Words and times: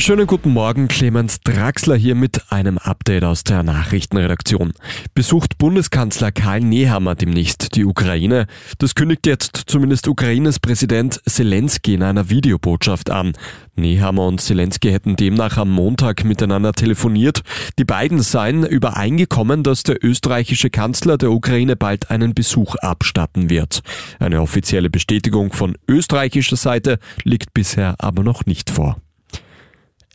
Schönen 0.00 0.28
guten 0.28 0.50
Morgen, 0.52 0.86
Clemens 0.86 1.40
Draxler 1.40 1.96
hier 1.96 2.14
mit 2.14 2.52
einem 2.52 2.78
Update 2.78 3.24
aus 3.24 3.42
der 3.42 3.64
Nachrichtenredaktion. 3.64 4.72
Besucht 5.12 5.58
Bundeskanzler 5.58 6.30
Karl 6.30 6.60
Nehammer 6.60 7.16
demnächst 7.16 7.74
die 7.74 7.84
Ukraine. 7.84 8.46
Das 8.78 8.94
kündigt 8.94 9.26
jetzt 9.26 9.64
zumindest 9.66 10.06
Ukraines 10.06 10.60
Präsident 10.60 11.20
Zelensky 11.28 11.94
in 11.94 12.04
einer 12.04 12.30
Videobotschaft 12.30 13.10
an. 13.10 13.32
Nehammer 13.74 14.26
und 14.28 14.40
Zelensky 14.40 14.90
hätten 14.92 15.16
demnach 15.16 15.58
am 15.58 15.70
Montag 15.70 16.24
miteinander 16.24 16.72
telefoniert. 16.72 17.42
Die 17.78 17.84
beiden 17.84 18.22
seien 18.22 18.64
übereingekommen, 18.64 19.64
dass 19.64 19.82
der 19.82 20.02
österreichische 20.02 20.70
Kanzler 20.70 21.18
der 21.18 21.32
Ukraine 21.32 21.74
bald 21.74 22.10
einen 22.10 22.34
Besuch 22.34 22.76
abstatten 22.76 23.50
wird. 23.50 23.80
Eine 24.20 24.40
offizielle 24.42 24.90
Bestätigung 24.90 25.52
von 25.52 25.76
österreichischer 25.88 26.56
Seite 26.56 26.98
liegt 27.24 27.52
bisher 27.52 27.96
aber 27.98 28.22
noch 28.22 28.46
nicht 28.46 28.70
vor. 28.70 28.96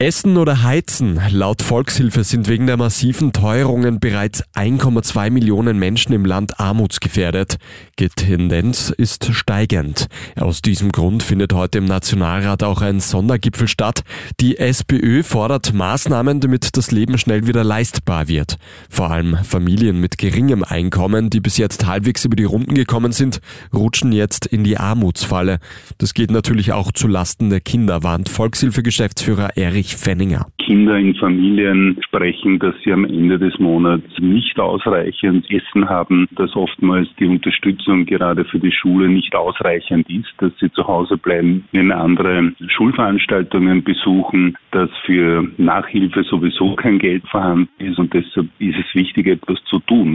Essen 0.00 0.36
oder 0.36 0.62
Heizen? 0.62 1.20
Laut 1.32 1.60
Volkshilfe 1.60 2.22
sind 2.22 2.46
wegen 2.46 2.68
der 2.68 2.76
massiven 2.76 3.32
Teuerungen 3.32 3.98
bereits 3.98 4.44
1,2 4.54 5.28
Millionen 5.30 5.76
Menschen 5.76 6.12
im 6.12 6.24
Land 6.24 6.60
armutsgefährdet. 6.60 7.56
Die 7.98 8.08
Tendenz 8.08 8.90
ist 8.96 9.34
steigend. 9.34 10.06
Aus 10.36 10.62
diesem 10.62 10.92
Grund 10.92 11.24
findet 11.24 11.52
heute 11.52 11.78
im 11.78 11.84
Nationalrat 11.86 12.62
auch 12.62 12.80
ein 12.80 13.00
Sondergipfel 13.00 13.66
statt. 13.66 14.04
Die 14.38 14.58
SPÖ 14.58 15.24
fordert 15.24 15.72
Maßnahmen, 15.72 16.38
damit 16.38 16.76
das 16.76 16.92
Leben 16.92 17.18
schnell 17.18 17.48
wieder 17.48 17.64
leistbar 17.64 18.28
wird. 18.28 18.56
Vor 18.88 19.10
allem 19.10 19.36
Familien 19.42 20.00
mit 20.00 20.16
geringem 20.16 20.62
Einkommen, 20.62 21.28
die 21.28 21.40
bis 21.40 21.56
jetzt 21.56 21.86
halbwegs 21.86 22.24
über 22.24 22.36
die 22.36 22.44
Runden 22.44 22.74
gekommen 22.74 23.10
sind, 23.10 23.40
rutschen 23.74 24.12
jetzt 24.12 24.46
in 24.46 24.62
die 24.62 24.78
Armutsfalle. 24.78 25.58
Das 25.98 26.14
geht 26.14 26.30
natürlich 26.30 26.70
auch 26.70 26.92
zu 26.92 27.08
Lasten 27.08 27.50
der 27.50 27.60
Kinder, 27.60 28.04
warnt 28.04 28.28
Volkshilfe-Geschäftsführer 28.28 29.56
Erich 29.56 29.87
Ulrich 29.88 29.96
Fenninger. 29.96 30.46
Kinder 30.58 30.98
in 30.98 31.14
Familien 31.14 31.96
sprechen, 32.04 32.58
dass 32.58 32.74
sie 32.84 32.92
am 32.92 33.04
Ende 33.04 33.38
des 33.38 33.58
Monats 33.58 34.04
nicht 34.18 34.60
ausreichend 34.60 35.50
Essen 35.50 35.88
haben, 35.88 36.28
dass 36.32 36.54
oftmals 36.56 37.08
die 37.18 37.26
Unterstützung 37.26 38.04
gerade 38.04 38.44
für 38.44 38.58
die 38.58 38.72
Schule 38.72 39.08
nicht 39.08 39.34
ausreichend 39.34 40.10
ist, 40.10 40.30
dass 40.38 40.52
sie 40.60 40.70
zu 40.72 40.86
Hause 40.86 41.16
bleiben, 41.16 41.64
wenn 41.72 41.90
andere 41.90 42.52
Schulveranstaltungen 42.66 43.82
besuchen, 43.82 44.58
dass 44.72 44.90
für 45.06 45.48
Nachhilfe 45.56 46.22
sowieso 46.24 46.74
kein 46.74 46.98
Geld 46.98 47.26
vorhanden 47.28 47.70
ist 47.78 47.98
und 47.98 48.12
deshalb 48.12 48.48
ist 48.58 48.76
es 48.76 48.94
wichtig, 48.94 49.26
etwas 49.26 49.58
zu 49.70 49.78
tun. 49.80 50.14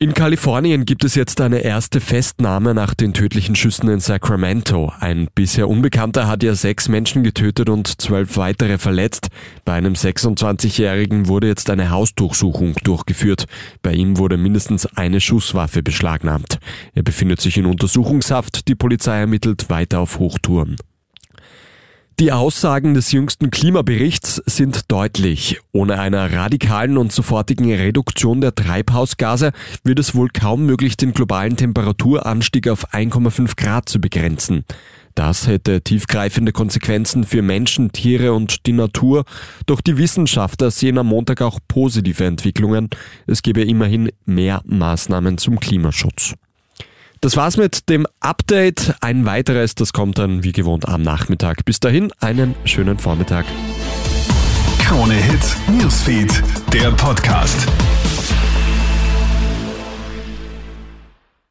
In 0.00 0.14
Kalifornien 0.14 0.84
gibt 0.84 1.02
es 1.02 1.16
jetzt 1.16 1.40
eine 1.40 1.58
erste 1.58 2.00
Festnahme 2.00 2.72
nach 2.72 2.94
den 2.94 3.14
tödlichen 3.14 3.56
Schüssen 3.56 3.88
in 3.88 3.98
Sacramento. 3.98 4.92
Ein 5.00 5.26
bisher 5.34 5.68
Unbekannter 5.68 6.28
hat 6.28 6.44
ja 6.44 6.54
sechs 6.54 6.88
Menschen 6.88 7.24
getötet 7.24 7.68
und 7.68 8.00
zwölf 8.00 8.36
weitere 8.36 8.78
verletzt. 8.78 9.26
Bei 9.64 9.72
einem 9.72 9.94
26-Jährigen 9.94 11.26
wurde 11.26 11.48
jetzt 11.48 11.68
eine 11.68 11.90
Hausdurchsuchung 11.90 12.76
durchgeführt. 12.84 13.46
Bei 13.82 13.92
ihm 13.92 14.18
wurde 14.18 14.36
mindestens 14.36 14.86
eine 14.86 15.20
Schusswaffe 15.20 15.82
beschlagnahmt. 15.82 16.60
Er 16.94 17.02
befindet 17.02 17.40
sich 17.40 17.56
in 17.56 17.66
Untersuchungshaft. 17.66 18.68
Die 18.68 18.76
Polizei 18.76 19.18
ermittelt 19.18 19.68
weiter 19.68 19.98
auf 19.98 20.20
Hochtouren. 20.20 20.76
Die 22.20 22.32
Aussagen 22.32 22.94
des 22.94 23.12
jüngsten 23.12 23.52
Klimaberichts 23.52 24.42
sind 24.44 24.90
deutlich. 24.90 25.60
Ohne 25.70 26.00
einer 26.00 26.32
radikalen 26.32 26.98
und 26.98 27.12
sofortigen 27.12 27.72
Reduktion 27.72 28.40
der 28.40 28.56
Treibhausgase 28.56 29.52
wird 29.84 30.00
es 30.00 30.16
wohl 30.16 30.28
kaum 30.28 30.66
möglich, 30.66 30.96
den 30.96 31.12
globalen 31.12 31.56
Temperaturanstieg 31.56 32.66
auf 32.66 32.92
1,5 32.92 33.56
Grad 33.56 33.88
zu 33.88 34.00
begrenzen. 34.00 34.64
Das 35.14 35.46
hätte 35.46 35.80
tiefgreifende 35.80 36.50
Konsequenzen 36.50 37.22
für 37.22 37.42
Menschen, 37.42 37.92
Tiere 37.92 38.32
und 38.32 38.66
die 38.66 38.72
Natur. 38.72 39.24
Doch 39.66 39.80
die 39.80 39.96
Wissenschaftler 39.96 40.72
sehen 40.72 40.98
am 40.98 41.06
Montag 41.06 41.40
auch 41.40 41.60
positive 41.68 42.24
Entwicklungen. 42.24 42.90
Es 43.28 43.42
gebe 43.42 43.62
immerhin 43.62 44.10
mehr 44.24 44.62
Maßnahmen 44.64 45.38
zum 45.38 45.60
Klimaschutz. 45.60 46.34
Das 47.20 47.36
war's 47.36 47.56
mit 47.56 47.88
dem 47.88 48.06
Update. 48.20 48.94
Ein 49.00 49.26
weiteres, 49.26 49.74
das 49.74 49.92
kommt 49.92 50.18
dann 50.18 50.44
wie 50.44 50.52
gewohnt 50.52 50.88
am 50.88 51.02
Nachmittag. 51.02 51.64
Bis 51.64 51.80
dahin 51.80 52.12
einen 52.20 52.54
schönen 52.64 52.98
Vormittag. 52.98 53.44
Krone 54.78 55.14
Hits, 55.14 55.56
Newsfeed, 55.68 56.42
der 56.72 56.92
Podcast. 56.92 57.66